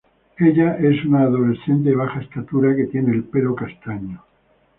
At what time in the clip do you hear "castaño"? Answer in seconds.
3.53-4.23